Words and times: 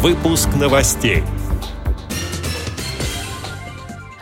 Выпуск 0.00 0.50
новостей. 0.54 1.24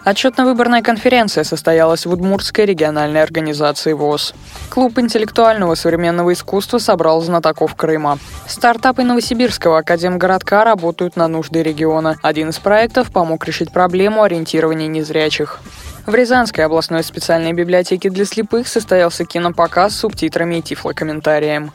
Отчетно-выборная 0.06 0.80
конференция 0.80 1.44
состоялась 1.44 2.06
в 2.06 2.10
Удмуртской 2.12 2.64
региональной 2.64 3.22
организации 3.22 3.92
ВОЗ. 3.92 4.32
Клуб 4.70 4.98
интеллектуального 4.98 5.74
современного 5.74 6.32
искусства 6.32 6.78
собрал 6.78 7.20
знатоков 7.20 7.74
Крыма. 7.74 8.18
Стартапы 8.46 9.02
Новосибирского 9.02 9.80
академгородка 9.80 10.64
работают 10.64 11.14
на 11.16 11.28
нужды 11.28 11.62
региона. 11.62 12.16
Один 12.22 12.48
из 12.48 12.58
проектов 12.58 13.12
помог 13.12 13.44
решить 13.44 13.70
проблему 13.70 14.22
ориентирования 14.22 14.86
незрячих. 14.86 15.60
В 16.06 16.14
Рязанской 16.14 16.64
областной 16.64 17.04
специальной 17.04 17.52
библиотеке 17.52 18.08
для 18.08 18.24
слепых 18.24 18.66
состоялся 18.66 19.26
кинопоказ 19.26 19.92
с 19.94 19.98
субтитрами 20.00 20.54
и 20.54 20.62
тифлокомментарием. 20.62 21.70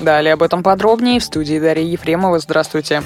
Далее 0.00 0.32
об 0.32 0.42
этом 0.42 0.62
подробнее 0.62 1.20
в 1.20 1.24
студии 1.24 1.58
Дарья 1.58 1.84
Ефремова. 1.84 2.38
Здравствуйте. 2.38 3.02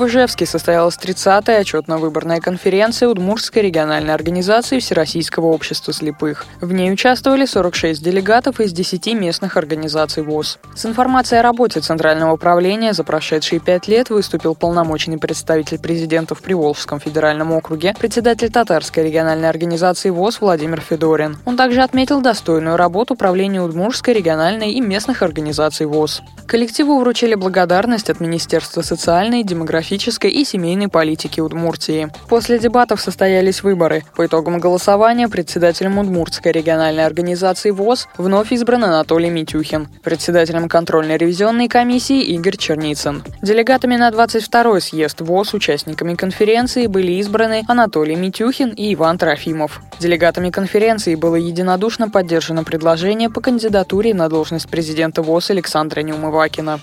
В 0.00 0.06
Ижевске 0.06 0.46
состоялась 0.46 0.96
30-я 0.96 1.60
отчетно-выборная 1.60 2.40
конференция 2.40 3.10
Удмуртской 3.10 3.60
региональной 3.60 4.14
организации 4.14 4.78
Всероссийского 4.78 5.48
общества 5.48 5.92
слепых. 5.92 6.46
В 6.62 6.72
ней 6.72 6.90
участвовали 6.90 7.44
46 7.44 8.02
делегатов 8.02 8.60
из 8.60 8.72
10 8.72 9.12
местных 9.12 9.58
организаций 9.58 10.22
ВОЗ. 10.22 10.58
С 10.74 10.86
информацией 10.86 11.40
о 11.40 11.42
работе 11.42 11.80
Центрального 11.80 12.32
управления 12.32 12.94
за 12.94 13.04
прошедшие 13.04 13.60
пять 13.60 13.88
лет 13.88 14.08
выступил 14.08 14.54
полномоченный 14.54 15.18
представитель 15.18 15.78
президента 15.78 16.34
в 16.34 16.40
Приволжском 16.40 16.98
федеральном 16.98 17.52
округе, 17.52 17.94
председатель 17.98 18.50
Татарской 18.50 19.04
региональной 19.04 19.50
организации 19.50 20.08
ВОЗ 20.08 20.40
Владимир 20.40 20.80
Федорин. 20.80 21.36
Он 21.44 21.58
также 21.58 21.82
отметил 21.82 22.22
достойную 22.22 22.78
работу 22.78 23.12
управления 23.12 23.60
Удмуртской 23.60 24.14
региональной 24.14 24.72
и 24.72 24.80
местных 24.80 25.20
организаций 25.20 25.84
ВОЗ. 25.84 26.22
Коллективу 26.46 26.98
вручили 26.98 27.34
благодарность 27.34 28.08
от 28.08 28.18
Министерства 28.18 28.80
социальной 28.80 29.42
и 29.42 29.44
демографии 29.44 29.89
демографической 29.90 30.30
и 30.30 30.44
семейной 30.44 30.88
политики 30.88 31.40
Удмуртии. 31.40 32.10
После 32.28 32.58
дебатов 32.58 33.00
состоялись 33.00 33.62
выборы. 33.62 34.04
По 34.14 34.26
итогам 34.26 34.60
голосования 34.60 35.28
председателем 35.28 35.98
Удмуртской 35.98 36.52
региональной 36.52 37.04
организации 37.04 37.70
ВОЗ 37.70 38.08
вновь 38.16 38.52
избран 38.52 38.84
Анатолий 38.84 39.30
Митюхин, 39.30 39.88
председателем 40.04 40.68
контрольно-ревизионной 40.68 41.68
комиссии 41.68 42.22
Игорь 42.22 42.56
Черницын. 42.56 43.22
Делегатами 43.42 43.96
на 43.96 44.10
22-й 44.10 44.80
съезд 44.80 45.20
ВОЗ 45.20 45.54
участниками 45.54 46.14
конференции 46.14 46.86
были 46.86 47.12
избраны 47.12 47.64
Анатолий 47.66 48.16
Митюхин 48.16 48.70
и 48.70 48.94
Иван 48.94 49.18
Трофимов. 49.18 49.80
Делегатами 49.98 50.50
конференции 50.50 51.16
было 51.16 51.34
единодушно 51.34 52.08
поддержано 52.08 52.62
предложение 52.62 53.28
по 53.28 53.40
кандидатуре 53.40 54.14
на 54.14 54.28
должность 54.28 54.68
президента 54.68 55.22
ВОЗ 55.22 55.50
Александра 55.50 56.00
Неумывакина. 56.02 56.78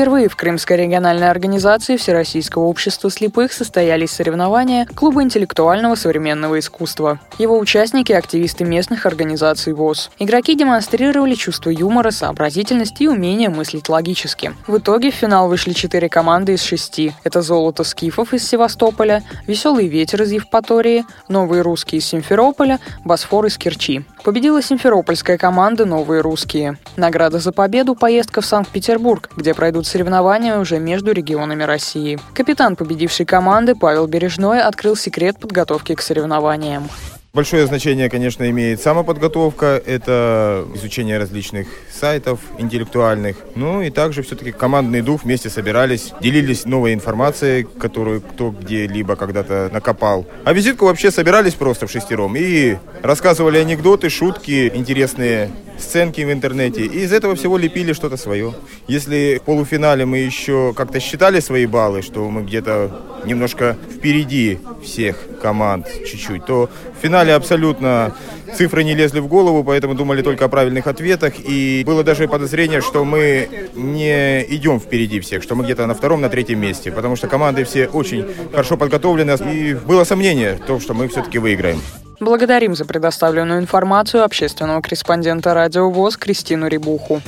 Впервые 0.00 0.30
в 0.30 0.36
Крымской 0.36 0.78
региональной 0.78 1.28
организации 1.28 1.98
Всероссийского 1.98 2.62
общества 2.62 3.10
слепых 3.10 3.52
состоялись 3.52 4.10
соревнования 4.10 4.86
Клуба 4.86 5.22
интеллектуального 5.22 5.94
современного 5.94 6.58
искусства. 6.58 7.20
Его 7.36 7.58
участники– 7.58 8.10
активисты 8.14 8.64
местных 8.64 9.04
организаций 9.04 9.74
ВОЗ. 9.74 10.10
Игроки 10.18 10.54
демонстрировали 10.54 11.34
чувство 11.34 11.68
юмора, 11.68 12.12
сообразительность 12.12 12.98
и 13.02 13.08
умение 13.08 13.50
мыслить 13.50 13.90
логически. 13.90 14.54
В 14.66 14.78
итоге 14.78 15.10
в 15.10 15.14
финал 15.16 15.50
вышли 15.50 15.74
четыре 15.74 16.08
команды 16.08 16.54
из 16.54 16.62
шести. 16.62 17.12
Это 17.22 17.42
«Золото 17.42 17.84
скифов» 17.84 18.32
из 18.32 18.48
Севастополя, 18.48 19.22
«Веселый 19.46 19.86
ветер» 19.86 20.22
из 20.22 20.32
Евпатории, 20.32 21.04
«Новые 21.28 21.60
русские» 21.60 21.98
из 21.98 22.06
Симферополя, 22.06 22.78
«Босфор» 23.04 23.44
из 23.44 23.58
Керчи. 23.58 24.06
Победила 24.24 24.62
симферопольская 24.62 25.36
команда 25.36 25.84
«Новые 25.84 26.22
русские». 26.22 26.78
Награда 26.96 27.38
за 27.38 27.52
победу– 27.52 27.94
поездка 27.96 28.40
в 28.40 28.46
Санкт-Петербург, 28.46 29.28
где 29.36 29.52
пройдут 29.52 29.89
соревнования 29.90 30.58
уже 30.58 30.78
между 30.78 31.12
регионами 31.12 31.64
России. 31.64 32.18
Капитан 32.32 32.76
победившей 32.76 33.26
команды 33.26 33.74
Павел 33.74 34.06
Бережной 34.06 34.62
открыл 34.62 34.96
секрет 34.96 35.38
подготовки 35.38 35.94
к 35.94 36.00
соревнованиям. 36.00 36.88
Большое 37.32 37.64
значение, 37.66 38.10
конечно, 38.10 38.50
имеет 38.50 38.82
самоподготовка, 38.82 39.80
это 39.86 40.66
изучение 40.74 41.16
различных 41.16 41.68
сайтов 41.88 42.40
интеллектуальных. 42.58 43.36
Ну 43.54 43.82
и 43.82 43.90
также 43.90 44.24
все-таки 44.24 44.50
командный 44.50 45.00
дух, 45.00 45.22
вместе 45.22 45.48
собирались, 45.48 46.12
делились 46.20 46.64
новой 46.64 46.92
информацией, 46.92 47.68
которую 47.78 48.20
кто 48.20 48.50
где-либо 48.50 49.14
когда-то 49.14 49.70
накопал. 49.72 50.26
А 50.44 50.52
визитку 50.52 50.86
вообще 50.86 51.12
собирались 51.12 51.54
просто 51.54 51.86
в 51.86 51.90
шестером 51.92 52.34
и 52.36 52.78
рассказывали 53.00 53.58
анекдоты, 53.58 54.08
шутки 54.10 54.68
интересные 54.74 55.50
сценки 55.80 56.20
в 56.20 56.32
интернете. 56.32 56.84
И 56.84 57.00
из 57.00 57.12
этого 57.12 57.34
всего 57.34 57.58
лепили 57.58 57.92
что-то 57.92 58.16
свое. 58.16 58.54
Если 58.88 59.38
в 59.42 59.44
полуфинале 59.44 60.04
мы 60.04 60.18
еще 60.18 60.72
как-то 60.76 61.00
считали 61.00 61.40
свои 61.40 61.66
баллы, 61.66 62.02
что 62.02 62.28
мы 62.30 62.42
где-то 62.42 62.90
немножко 63.24 63.76
впереди 63.90 64.58
всех 64.82 65.16
команд 65.42 65.86
чуть-чуть, 66.06 66.46
то 66.46 66.70
в 66.98 67.02
финале 67.02 67.34
абсолютно 67.34 68.14
цифры 68.56 68.84
не 68.84 68.94
лезли 68.94 69.20
в 69.20 69.26
голову, 69.26 69.64
поэтому 69.64 69.94
думали 69.94 70.22
только 70.22 70.44
о 70.44 70.48
правильных 70.48 70.86
ответах. 70.86 71.34
И 71.38 71.82
было 71.86 72.02
даже 72.02 72.28
подозрение, 72.28 72.80
что 72.80 73.04
мы 73.04 73.68
не 73.74 74.44
идем 74.48 74.80
впереди 74.80 75.20
всех, 75.20 75.42
что 75.42 75.54
мы 75.54 75.64
где-то 75.64 75.86
на 75.86 75.94
втором, 75.94 76.20
на 76.20 76.28
третьем 76.28 76.60
месте, 76.60 76.90
потому 76.90 77.16
что 77.16 77.28
команды 77.28 77.64
все 77.64 77.86
очень 77.86 78.26
хорошо 78.52 78.76
подготовлены. 78.76 79.36
И 79.52 79.74
было 79.74 80.04
сомнение 80.04 80.54
в 80.54 80.66
том, 80.66 80.80
что 80.80 80.94
мы 80.94 81.08
все-таки 81.08 81.38
выиграем. 81.38 81.80
Благодарим 82.20 82.74
за 82.74 82.84
предоставленную 82.84 83.60
информацию 83.60 84.24
общественного 84.24 84.82
корреспондента 84.82 85.54
Радио 85.54 85.88
ВОЗ 85.90 86.18
Кристину 86.18 86.68
Рибуху. 86.68 87.22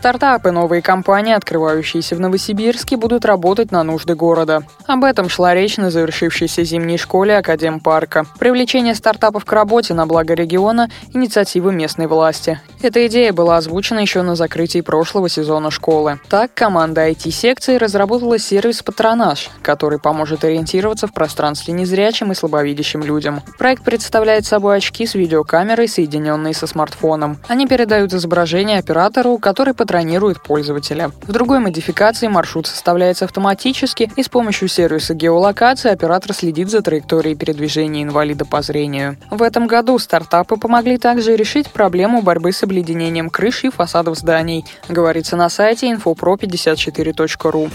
Стартапы, 0.00 0.50
новые 0.50 0.80
компании, 0.80 1.34
открывающиеся 1.34 2.16
в 2.16 2.20
Новосибирске, 2.20 2.96
будут 2.96 3.26
работать 3.26 3.70
на 3.70 3.82
нужды 3.82 4.14
города. 4.14 4.62
Об 4.86 5.04
этом 5.04 5.28
шла 5.28 5.54
речь 5.54 5.76
на 5.76 5.90
завершившейся 5.90 6.64
зимней 6.64 6.96
школе 6.96 7.36
Академпарка. 7.36 8.24
Привлечение 8.38 8.94
стартапов 8.94 9.44
к 9.44 9.52
работе 9.52 9.92
на 9.92 10.06
благо 10.06 10.32
региона– 10.32 10.88
инициатива 11.12 11.68
местной 11.68 12.06
власти. 12.06 12.58
Эта 12.80 13.06
идея 13.08 13.34
была 13.34 13.58
озвучена 13.58 13.98
еще 13.98 14.22
на 14.22 14.36
закрытии 14.36 14.80
прошлого 14.80 15.28
сезона 15.28 15.70
школы. 15.70 16.18
Так, 16.30 16.54
команда 16.54 17.10
IT-секции 17.10 17.76
разработала 17.76 18.38
сервис 18.38 18.82
«Патронаж», 18.82 19.50
который 19.60 19.98
поможет 19.98 20.44
ориентироваться 20.44 21.08
в 21.08 21.12
пространстве 21.12 21.74
незрячим 21.74 22.32
и 22.32 22.34
слабовидящим 22.34 23.02
людям. 23.02 23.42
Проект 23.58 23.84
представляет 23.84 24.46
собой 24.46 24.78
очки 24.78 25.06
с 25.06 25.14
видеокамерой, 25.14 25.88
соединенные 25.88 26.54
со 26.54 26.66
смартфоном. 26.66 27.36
Они 27.48 27.66
передают 27.66 28.14
изображение 28.14 28.78
оператору, 28.78 29.36
который 29.36 29.74
под 29.74 29.89
патронирует 29.90 30.40
пользователя. 30.40 31.10
В 31.22 31.32
другой 31.32 31.58
модификации 31.58 32.28
маршрут 32.28 32.68
составляется 32.68 33.24
автоматически 33.24 34.08
и 34.14 34.22
с 34.22 34.28
помощью 34.28 34.68
сервиса 34.68 35.14
геолокации 35.14 35.90
оператор 35.90 36.32
следит 36.32 36.70
за 36.70 36.80
траекторией 36.80 37.34
передвижения 37.34 38.04
инвалида 38.04 38.44
по 38.44 38.62
зрению. 38.62 39.16
В 39.32 39.42
этом 39.42 39.66
году 39.66 39.98
стартапы 39.98 40.56
помогли 40.58 40.96
также 40.96 41.34
решить 41.34 41.72
проблему 41.72 42.22
борьбы 42.22 42.52
с 42.52 42.62
обледенением 42.62 43.30
крыш 43.30 43.64
и 43.64 43.70
фасадов 43.70 44.16
зданий, 44.16 44.64
говорится 44.88 45.34
на 45.34 45.48
сайте 45.48 45.90
infopro54.ru. 45.92 47.68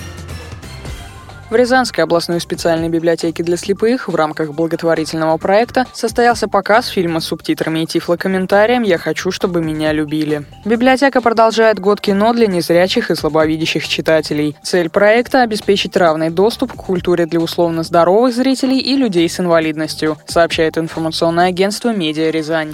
В 1.48 1.56
Рязанской 1.56 2.04
областной 2.04 2.42
специальной 2.42 2.90
библиотеке 2.90 3.44
для 3.44 3.56
слепых 3.56 4.08
в 4.08 4.16
рамках 4.16 4.52
благотворительного 4.54 5.38
проекта 5.38 5.86
состоялся 5.94 6.48
показ 6.48 6.88
фильма 6.88 7.20
с 7.20 7.26
субтитрами 7.26 7.84
и 7.84 7.86
тифлокомментарием 7.86 8.82
«Я 8.82 8.98
хочу, 8.98 9.30
чтобы 9.30 9.62
меня 9.62 9.94
любили». 9.94 10.44
Библиотека 10.66 11.22
продолжает 11.22 11.80
год 11.80 12.02
кино 12.02 12.34
для 12.34 12.48
незрячих 12.48 13.12
и 13.12 13.16
слабовидящих 13.16 13.88
читателей. 13.88 14.58
Цель 14.64 14.90
проекта– 14.90 15.42
обеспечить 15.44 15.96
равный 15.96 16.32
доступ 16.32 16.74
к 16.74 16.78
культуре 16.78 17.28
для 17.28 17.40
условно 17.40 17.84
здоровых 17.84 18.34
зрителей 18.34 18.80
и 18.80 18.96
людей 18.96 19.30
с 19.30 19.40
инвалидностью, 19.40 20.18
сообщает 20.26 20.80
информационное 20.80 21.50
агентство 21.50 21.94
«Медиа 21.94 22.32
Рязань». 22.32 22.74